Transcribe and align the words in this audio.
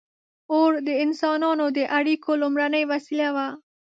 •اور 0.53 0.71
د 0.87 0.89
انسانانو 1.05 1.65
د 1.77 1.79
اړیکو 1.97 2.31
لومړنۍ 2.41 2.83
وسیله 2.91 3.27
وه. 3.35 3.47